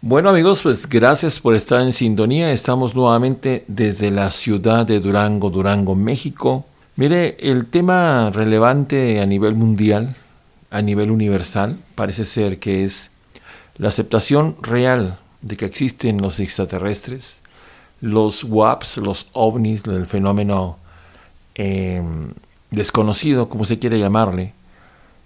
[0.00, 2.52] Bueno amigos, pues gracias por estar en sintonía.
[2.52, 6.64] Estamos nuevamente desde la ciudad de Durango, Durango, México.
[6.94, 10.14] Mire, el tema relevante a nivel mundial,
[10.70, 13.10] a nivel universal, parece ser que es
[13.76, 17.42] la aceptación real de que existen los extraterrestres,
[18.00, 20.78] los WAPs, los ovnis, el fenómeno
[21.56, 22.30] em,
[22.70, 24.54] desconocido, como se quiere llamarle,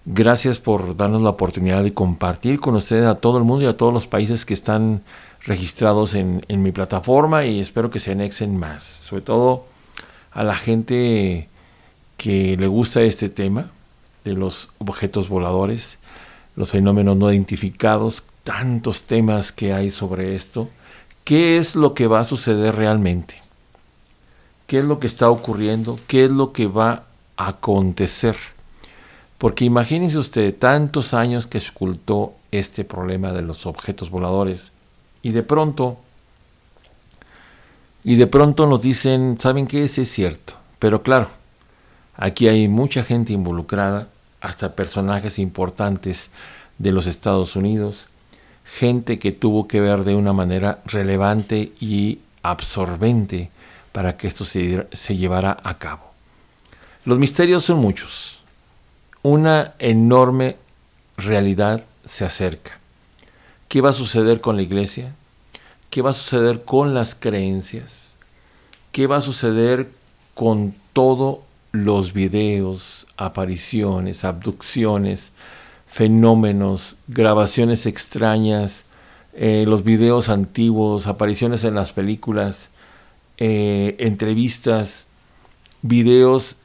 [0.05, 3.77] Gracias por darnos la oportunidad de compartir con ustedes a todo el mundo y a
[3.77, 5.01] todos los países que están
[5.45, 8.83] registrados en, mi plataforma y espero que se anexen más.
[8.83, 9.65] Sobre todo
[10.33, 11.49] a la gente
[12.17, 13.71] que le gusta este tema
[14.25, 16.01] de los objetos voladores,
[16.57, 20.69] los fenómenos no identificados, tantos temas que hay sobre esto.
[21.23, 23.41] ¿Qué es lo que va a suceder realmente?
[24.67, 25.97] ¿Qué es lo que está ocurriendo?
[26.09, 27.05] ¿Qué es lo que va
[27.37, 28.37] a acontecer?
[29.43, 34.71] Porque imagínense usted tantos años que ocultó este problema de los objetos voladores
[35.21, 35.99] y de pronto,
[38.05, 39.89] y de pronto nos dicen, ¿saben qué?
[39.89, 40.55] Sí es cierto.
[40.79, 41.29] Pero claro,
[42.15, 44.07] aquí hay mucha gente involucrada,
[44.41, 46.31] hasta personajes importantes
[46.79, 48.11] de los Estados Unidos,
[48.65, 53.51] gente que tuvo que ver de una manera relevante y absorbente
[53.91, 56.13] para que esto se, se llevara a cabo.
[57.05, 58.42] Los misterios son muchos
[59.23, 60.57] una enorme
[61.17, 62.79] realidad se acerca.
[63.69, 65.15] ¿Qué va a suceder con la iglesia?
[65.91, 68.17] ¿Qué va a suceder con las creencias?
[68.91, 69.89] ¿Qué va a suceder
[70.35, 71.39] con todos
[71.71, 75.33] los videos, apariciones, abducciones,
[75.87, 78.85] fenómenos, grabaciones extrañas,
[79.35, 82.71] eh, los videos antiguos, apariciones en las películas,
[83.39, 85.07] eh, entrevistas,
[85.81, 86.59] videos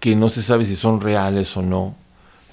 [0.00, 1.94] que no se sabe si son reales o no.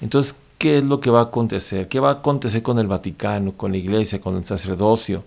[0.00, 1.88] Entonces, ¿qué es lo que va a acontecer?
[1.88, 5.24] ¿Qué va a acontecer con el Vaticano, con la iglesia, con el sacerdocio,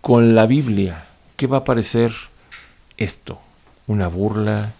[0.00, 1.06] con la Biblia?
[1.36, 2.12] ¿Qué va a parecer
[2.96, 3.38] esto?
[3.86, 4.72] ¿Una burla?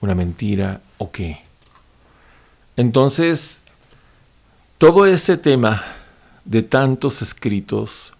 [0.00, 0.80] ¿Una mentira?
[0.98, 1.42] ¿O qué?
[2.76, 3.62] Entonces,
[4.78, 5.82] todo ese tema
[6.44, 8.12] de tantos escritos,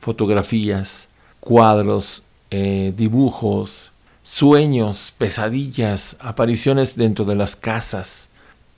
[0.00, 1.08] fotografías,
[1.40, 3.91] cuadros, eh, dibujos,
[4.22, 8.28] sueños, pesadillas, apariciones dentro de las casas.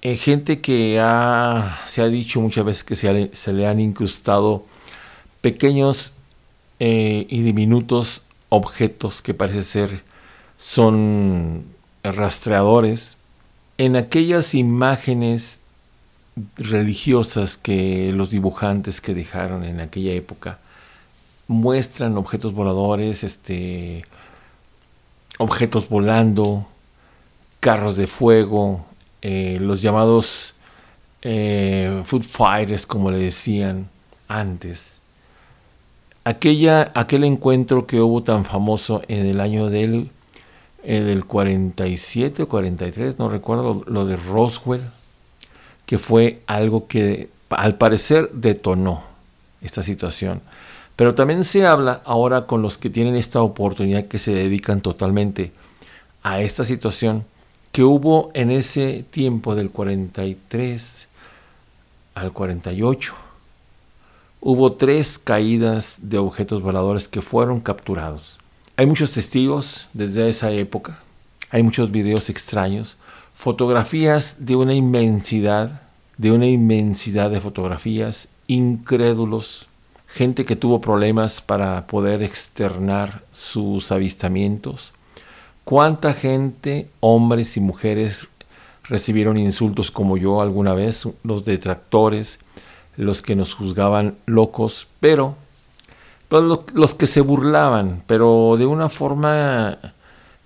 [0.03, 0.95] Eh, gente que
[1.87, 4.65] se ha dicho muchas veces que se, le han incrustado
[5.41, 6.13] pequeños
[6.81, 10.03] eh, y diminutos objetos que parece ser
[10.57, 11.65] son
[12.03, 13.17] rastreadores
[13.79, 15.61] en aquellas imágenes
[16.57, 20.59] religiosas que los dibujantes que dejaron en aquella época
[21.49, 24.05] muestran objetos voladores, este,
[25.39, 26.67] objetos volando,
[27.61, 28.85] carros de fuego,
[29.23, 30.55] eh, los llamados
[31.23, 33.89] eh, food fighters, como le decían
[34.29, 35.01] antes.
[36.25, 40.11] Aquella, aquel encuentro que hubo tan famoso en el año del,
[40.83, 44.83] eh, del 47 o 43, no recuerdo, lo de Roswell,
[45.87, 49.03] que fue algo que al parecer detonó
[49.63, 50.41] esta situación.
[50.97, 55.53] Pero también se habla ahora con los que tienen esta oportunidad que se dedican totalmente
[56.23, 57.25] a esta situación
[57.73, 61.09] que hubo en ese tiempo del 43
[62.15, 63.15] al 48.
[64.41, 68.39] Hubo tres caídas de objetos voladores que fueron capturados.
[68.77, 70.99] Hay muchos testigos desde esa época,
[71.51, 72.99] hay muchos videos extraños,
[73.33, 75.83] fotografías de una inmensidad,
[76.19, 79.69] de una inmensidad de fotografías, incrédulos,
[80.15, 84.93] gente que tuvo problemas para poder externar sus avistamientos.
[85.65, 88.29] ¿Cuánta gente, hombres y mujeres,
[88.85, 91.09] recibieron insultos como yo alguna vez?
[91.25, 92.39] Los detractores,
[92.97, 95.35] los que nos juzgaban locos, pero
[96.31, 99.79] los, los que se burlaban, pero de una forma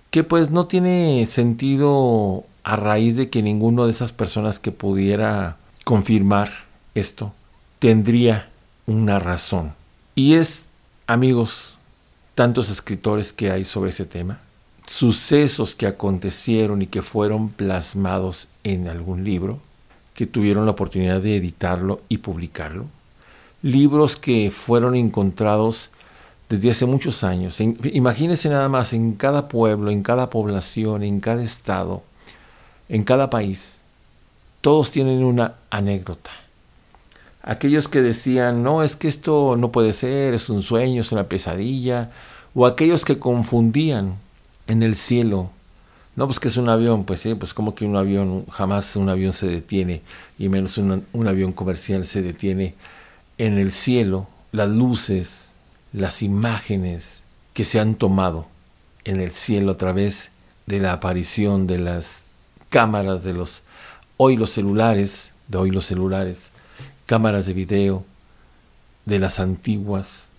[0.09, 5.57] que pues no tiene sentido a raíz de que ninguno de esas personas que pudiera
[5.83, 6.49] confirmar
[6.95, 7.33] esto
[7.77, 8.49] tendría
[8.89, 9.73] una razón.
[10.15, 10.69] Y es,
[11.07, 11.77] amigos,
[12.35, 14.39] tantos escritores que hay sobre ese tema,
[14.85, 19.59] sucesos que acontecieron y que fueron plasmados en algún libro,
[20.13, 22.85] que tuvieron la oportunidad de editarlo y publicarlo,
[23.61, 25.91] libros que fueron encontrados
[26.49, 27.61] desde hace muchos años.
[27.61, 32.01] Imagínense nada más en cada pueblo, en cada población, en cada estado,
[32.89, 33.81] en cada país,
[34.61, 36.31] todos tienen una anécdota
[37.41, 41.23] aquellos que decían, no, es que esto no puede ser, es un sueño, es una
[41.23, 42.09] pesadilla,
[42.53, 44.15] o aquellos que confundían
[44.67, 45.49] en el cielo,
[46.15, 49.09] no, pues que es un avión, pues sí, pues como que un avión, jamás un
[49.09, 50.01] avión se detiene,
[50.37, 52.75] y menos un, avión comercial se detiene
[53.37, 55.53] en el cielo, las luces,
[55.93, 58.47] las imágenes que se han tomado
[59.05, 60.31] en el cielo a través
[60.65, 62.25] de la aparición de las
[62.69, 63.63] cámaras de los
[64.17, 66.51] hoy los celulares, de hoy los celulares,
[67.09, 68.05] cámaras de video
[69.05, 70.29] de las antiguas,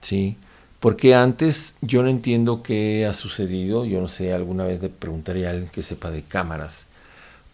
[0.00, 0.36] ¿sí?
[0.78, 5.48] Porque antes yo no entiendo qué ha sucedido, yo no sé, alguna vez le preguntaría
[5.48, 6.86] a alguien que sepa de cámaras.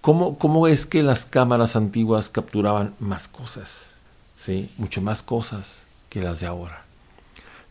[0.03, 3.97] ¿Cómo, ¿Cómo es que las cámaras antiguas capturaban más cosas?
[4.37, 4.71] ¿Sí?
[4.77, 6.85] Mucho más cosas que las de ahora.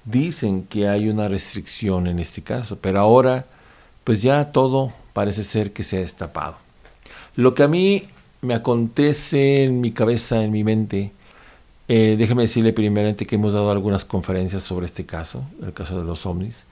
[0.05, 3.45] Dicen que hay una restricción en este caso, pero ahora
[4.05, 6.57] pues ya todo parece ser que se ha destapado.
[7.35, 8.07] Lo que a mí
[8.41, 11.11] me acontece en mi cabeza, en mi mente,
[11.87, 16.05] eh, déjeme decirle primeramente que hemos dado algunas conferencias sobre este caso, el caso de
[16.05, 16.65] los ovnis,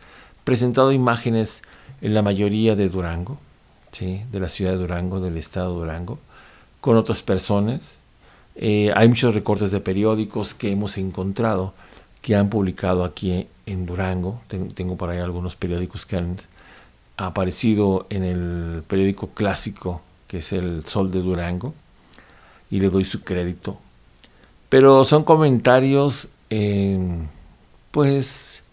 [0.43, 1.63] presentado imágenes
[2.01, 3.37] en la mayoría de Durango,
[3.91, 4.21] ¿sí?
[4.31, 6.19] de la ciudad de Durango, del estado de Durango,
[6.79, 7.99] con otras personas.
[8.55, 11.73] Eh, hay muchos recortes de periódicos que hemos encontrado
[12.21, 14.41] que han publicado aquí en Durango.
[14.73, 16.37] tengo por ahí algunos periódicos que han
[17.17, 21.74] aparecido en el periódico clásico que es el Sol de Durango
[22.69, 23.79] y le doy su crédito.
[24.69, 26.29] Pero son comentarios,
[27.91, 28.63] pues,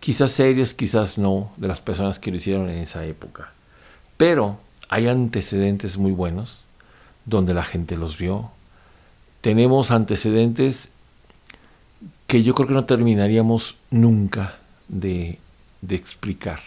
[0.00, 3.52] quizás serios, quizás no, de las personas que lo hicieron en esa época.
[4.16, 4.58] Pero
[4.88, 6.64] hay antecedentes muy buenos
[7.24, 8.50] donde la gente los vio.
[9.40, 10.92] Tenemos antecedentes
[12.28, 14.56] que yo creo que no terminaríamos nunca
[14.88, 15.38] de,
[15.80, 16.60] de explicar.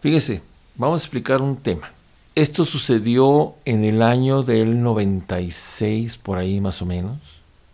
[0.00, 0.42] Fíjese,
[0.76, 1.90] vamos a explicar un tema.
[2.38, 7.16] Esto sucedió en el año del 96, por ahí más o menos,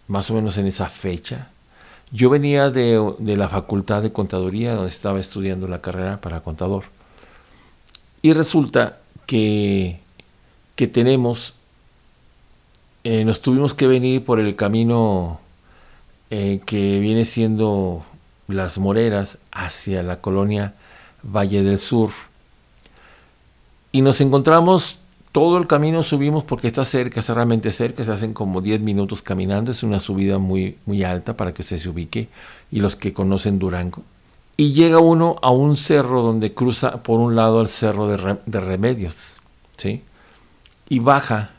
[0.09, 1.51] más o menos en esa fecha.
[2.11, 6.85] Yo venía de, la Facultad de Contaduría, donde estaba estudiando la carrera para contador.
[8.23, 8.97] Y resulta
[9.27, 10.01] que,
[10.77, 11.57] que tenemos,
[13.05, 15.41] eh, nos tuvimos que venir por el camino
[16.31, 18.03] eh, que viene siendo
[18.49, 20.73] Las Moreras hacia la colonia
[21.23, 22.09] Valle del Sur
[23.95, 24.99] y nos encontramos
[25.31, 29.23] todo el camino subimos porque está cerca, está realmente cerca, se hacen como 10 minutos
[29.23, 32.27] caminando, es una subida muy, muy alta para que usted se ubique
[32.73, 34.03] y los que conocen Durango.
[34.57, 39.41] Y llega uno a un cerro donde cruza por un lado el cerro de, Remedios,
[39.77, 40.03] ¿sí?
[40.89, 41.53] Y baja,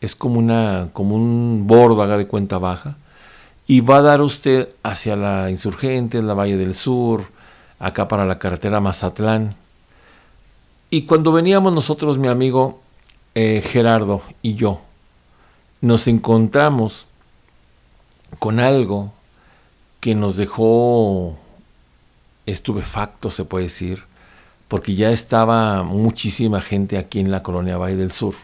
[0.00, 2.96] es como, una, como un bordo, haga de cuenta baja,
[3.66, 7.22] y va a dar usted hacia la Insurgente, la Valle del Sur,
[7.78, 9.54] acá para la carretera Mazatlán,
[10.92, 12.78] y cuando veníamos nosotros, mi amigo
[13.34, 14.78] eh, Gerardo y yo,
[15.80, 17.06] nos encontramos
[18.38, 19.10] con algo
[20.00, 21.34] que nos dejó
[22.44, 24.02] estupefacto, se puede decir,
[24.68, 28.34] porque ya estaba muchísima gente aquí en la colonia Valle del Sur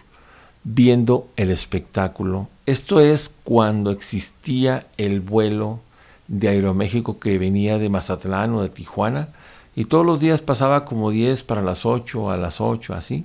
[0.64, 2.48] viendo el espectáculo.
[2.64, 5.80] Esto es cuando existía el vuelo
[6.28, 9.28] de Aeroméxico que venía de Mazatlán o de Tijuana
[9.78, 13.24] y todos los días pasaba como 10 para las 8, a las 8, así.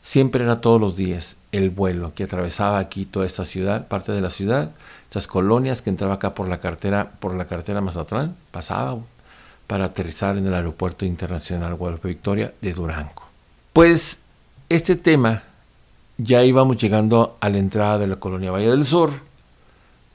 [0.00, 4.20] Siempre era todos los días el vuelo que atravesaba aquí toda esta ciudad, parte de
[4.20, 4.70] la ciudad,
[5.06, 8.96] estas colonias que entraba acá por la cartera, por la carretera Mazatlán, pasaba
[9.66, 13.24] para aterrizar en el aeropuerto internacional Guadalupe Victoria de Durango.
[13.72, 14.20] Pues
[14.68, 15.42] este tema
[16.16, 19.10] ya íbamos llegando a la entrada de la colonia Valle del Sur,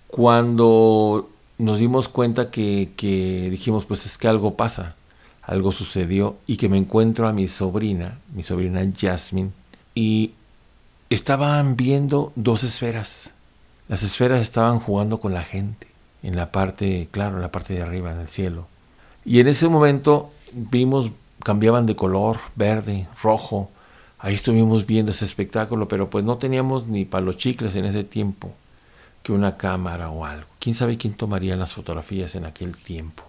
[0.08, 4.96] cuando nos dimos cuenta que, que dijimos, pues es que algo pasa
[5.48, 9.50] algo sucedió y que me encuentro a mi sobrina, mi sobrina Jasmine,
[9.96, 10.34] y
[11.10, 13.32] estaban viendo dos esferas.
[13.88, 15.88] Las esferas estaban jugando con la gente,
[16.22, 18.68] en la parte, claro, en la parte de arriba, en el cielo.
[19.24, 21.12] Y en ese momento vimos,
[21.44, 23.72] cambiaban de color, verde, rojo.
[24.20, 28.04] Ahí estuvimos viendo ese espectáculo, pero pues no teníamos ni para los chicles en ese
[28.04, 28.52] tiempo
[29.24, 30.48] que una cámara o algo.
[30.60, 33.24] ¿Quién sabe quién tomaría las fotografías en aquel tiempo?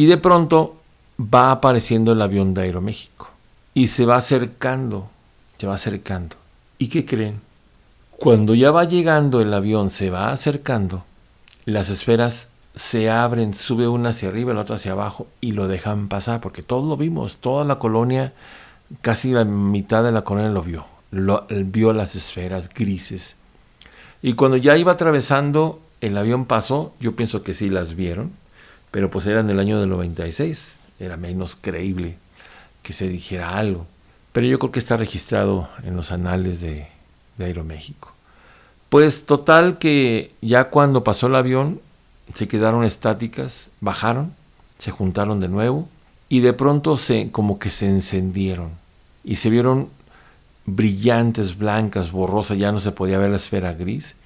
[0.00, 0.76] Y de pronto
[1.20, 3.28] va apareciendo el avión de Aeroméxico
[3.74, 5.10] y se va acercando,
[5.58, 6.36] se va acercando.
[6.78, 7.38] ¿Y qué creen?
[8.12, 11.04] Cuando ya va llegando el avión, se va acercando,
[11.66, 16.08] las esferas se abren, sube una hacia arriba, la otra hacia abajo y lo dejan
[16.08, 18.32] pasar, porque todos lo vimos, toda la colonia,
[19.02, 23.36] casi la mitad de la colonia lo vio, lo, vio las esferas grises.
[24.22, 28.39] Y cuando ya iba atravesando, el avión pasó, yo pienso que sí las vieron,
[28.90, 32.16] pero pues era en el año del 96, era menos creíble
[32.82, 33.86] que se dijera algo.
[34.32, 36.86] Pero yo creo que está registrado en los anales de,
[37.36, 38.12] de Aeroméxico.
[38.88, 41.80] Pues total que ya cuando pasó el avión
[42.34, 44.32] se quedaron estáticas, bajaron,
[44.78, 45.88] se juntaron de nuevo
[46.28, 48.70] y de pronto se como que se encendieron
[49.24, 49.88] y se vieron
[50.66, 54.16] brillantes, blancas, borrosas, ya no se podía ver la esfera gris.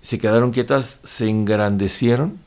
[0.00, 2.38] Se quedaron quietas, se engrandecieron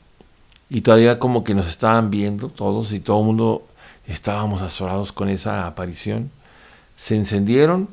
[0.70, 3.66] y todavía como que nos estaban viendo todos y todo el mundo
[4.06, 6.30] estábamos azorados con esa aparición.
[6.96, 7.88] Se encendieron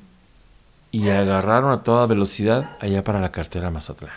[0.91, 4.13] y agarraron a toda velocidad allá para la cartera Mazatlán.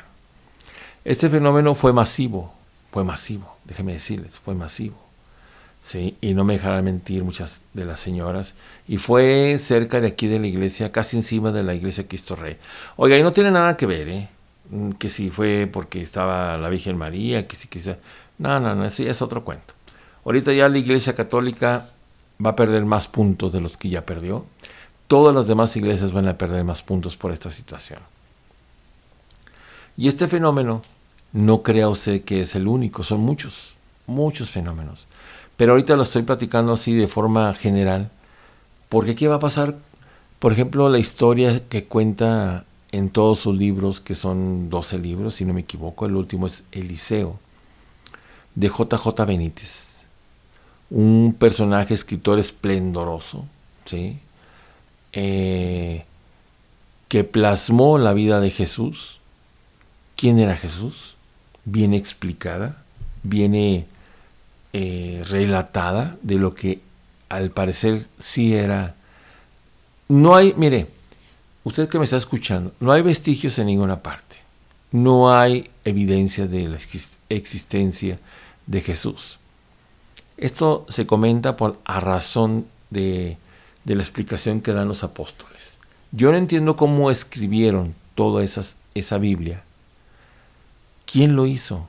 [1.04, 2.52] Este fenómeno fue masivo,
[2.90, 4.96] fue masivo, déjenme decirles, fue masivo.
[5.80, 8.56] Sí, y no me dejarán mentir muchas de las señoras.
[8.86, 12.58] Y fue cerca de aquí de la iglesia, casi encima de la iglesia Cristo Rey.
[12.96, 14.28] Oiga, y no tiene nada que ver, ¿eh?
[14.68, 17.96] Mm, que si fue porque estaba la Virgen María, que si quizá.
[18.40, 19.74] No, no, no, ya es otro cuento.
[20.24, 21.86] Ahorita ya la iglesia católica
[22.44, 24.46] va a perder más puntos de los que ya perdió.
[25.08, 28.00] Todas las demás iglesias van a perder más puntos por esta situación.
[29.98, 30.80] Y este fenómeno,
[31.34, 35.06] no crea usted que es el único, son muchos, muchos fenómenos.
[35.58, 38.10] Pero ahorita lo estoy platicando así de forma general,
[38.88, 39.76] porque ¿qué va a pasar?
[40.38, 45.44] Por ejemplo, la historia que cuenta en todos sus libros, que son 12 libros, si
[45.44, 47.38] no me equivoco, el último es Eliseo,
[48.54, 50.04] de JJ Benítez.
[50.90, 53.46] Un personaje, escritor esplendoroso,
[53.84, 54.18] ¿sí?
[55.12, 56.04] Eh,
[57.08, 59.18] que plasmó la vida de Jesús.
[60.16, 61.16] ¿Quién era Jesús?
[61.64, 62.82] Viene explicada,
[63.22, 63.86] viene
[64.72, 66.80] eh, relatada de lo que
[67.28, 68.94] al parecer sí era.
[70.08, 70.86] No hay, mire,
[71.64, 74.29] usted que me está escuchando, no hay vestigios en ninguna parte.
[74.92, 76.78] No hay evidencia de la
[77.28, 78.18] existencia
[78.66, 79.38] de Jesús.
[80.36, 83.36] Esto se comenta por, a razón de,
[83.84, 85.78] de la explicación que dan los apóstoles.
[86.12, 89.62] Yo no entiendo cómo escribieron toda esa Biblia.
[91.10, 91.88] ¿Quién lo hizo,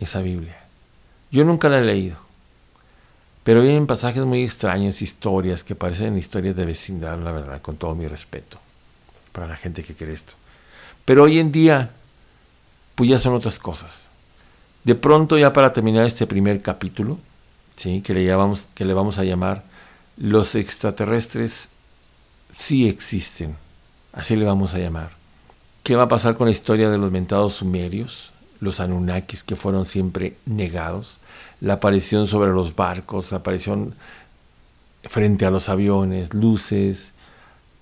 [0.00, 0.56] esa Biblia?
[1.30, 2.16] Yo nunca la he leído,
[3.42, 7.94] pero vienen pasajes muy extraños, historias que parecen historias de vecindad, la verdad, con todo
[7.94, 8.58] mi respeto
[9.32, 10.32] para la gente que cree esto.
[11.04, 11.90] Pero hoy en día,
[12.96, 14.10] pues ya son otras cosas.
[14.82, 17.18] De pronto, ya para terminar este primer capítulo,
[17.76, 18.00] ¿sí?
[18.02, 19.62] que, le llamamos, que le vamos a llamar
[20.16, 21.68] Los extraterrestres
[22.52, 23.56] sí existen,
[24.12, 25.10] así le vamos a llamar.
[25.84, 28.32] ¿Qué va a pasar con la historia de los mentados sumerios?
[28.60, 31.20] los Anunnakis que fueron siempre negados,
[31.60, 33.94] la aparición sobre los barcos, la aparición
[35.04, 37.14] frente a los aviones, luces,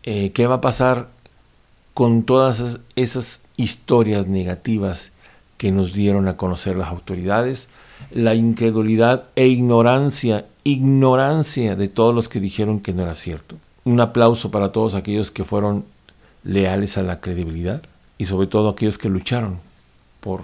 [0.02, 1.08] eh, ¿qué va a pasar
[1.94, 5.12] con todas esas historias negativas
[5.56, 7.68] que nos dieron a conocer las autoridades?
[8.12, 13.56] La incredulidad e ignorancia, ignorancia de todos los que dijeron que no era cierto.
[13.84, 15.84] Un aplauso para todos aquellos que fueron
[16.42, 17.82] leales a la credibilidad
[18.18, 19.58] y sobre todo aquellos que lucharon
[20.20, 20.42] por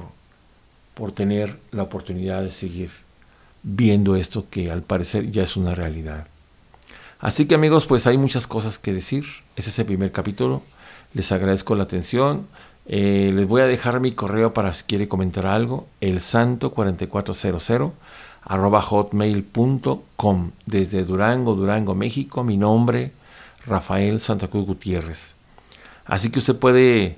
[1.01, 2.91] por tener la oportunidad de seguir
[3.63, 6.27] viendo esto que al parecer ya es una realidad.
[7.21, 9.25] Así que amigos, pues hay muchas cosas que decir.
[9.57, 10.63] Ese es el primer capítulo.
[11.15, 12.47] Les agradezco la atención.
[12.87, 15.87] Eh, les voy a dejar mi correo para si quiere comentar algo.
[16.01, 17.93] El santo 4400
[18.43, 22.45] arroba hotmail.com desde Durango, Durango, México.
[22.45, 23.13] Mi nombre,
[23.67, 25.37] Rafael Santa Cruz Gutiérrez.
[26.07, 27.17] Así que usted puede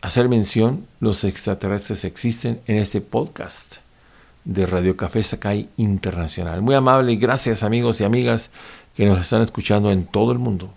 [0.00, 3.76] hacer mención, los extraterrestres existen en este podcast
[4.44, 6.60] de Radio Café Sakai Internacional.
[6.60, 8.50] Muy amable gracias amigos y amigas
[8.94, 10.72] que nos están escuchando en todo el mundo.